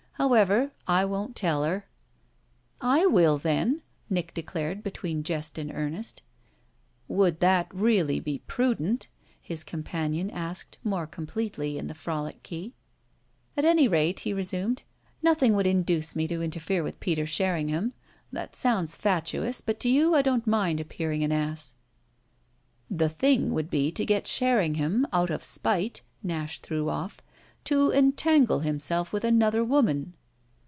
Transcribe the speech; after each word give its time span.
However, 0.25 0.69
I 0.87 1.03
won't 1.03 1.35
tell 1.35 1.63
her." 1.63 1.87
"I 2.79 3.07
will 3.07 3.39
then!" 3.39 3.81
Nick 4.07 4.35
declared 4.35 4.83
between 4.83 5.23
jest 5.23 5.57
and 5.57 5.71
earnest. 5.73 6.21
"Would 7.07 7.39
that 7.39 7.73
really 7.73 8.19
be 8.19 8.43
prudent?" 8.45 9.07
his 9.41 9.63
companion 9.63 10.29
asked 10.29 10.77
more 10.83 11.07
completely 11.07 11.79
in 11.79 11.87
the 11.87 11.95
frolic 11.95 12.43
key. 12.43 12.75
"At 13.57 13.65
any 13.65 13.87
rate," 13.87 14.19
he 14.19 14.31
resumed, 14.31 14.83
"nothing 15.23 15.55
would 15.55 15.65
induce 15.65 16.15
me 16.15 16.27
to 16.27 16.43
interfere 16.43 16.83
with 16.83 16.99
Peter 16.99 17.25
Sherringham. 17.25 17.93
That 18.31 18.55
sounds 18.55 18.95
fatuous, 18.95 19.59
but 19.59 19.79
to 19.79 19.89
you 19.89 20.13
I 20.13 20.21
don't 20.21 20.45
mind 20.45 20.79
appearing 20.79 21.23
an 21.23 21.31
ass." 21.31 21.73
"The 22.91 23.09
thing 23.09 23.51
would 23.55 23.71
be 23.71 23.91
to 23.93 24.05
get 24.05 24.27
Sherringham, 24.27 25.07
out 25.11 25.31
of 25.31 25.43
spite," 25.43 26.03
Nash 26.21 26.59
threw 26.59 26.89
off, 26.89 27.21
"to 27.63 27.91
entangle 27.91 28.61
himself 28.61 29.13
with 29.13 29.23
another 29.23 29.63
woman." 29.63 30.15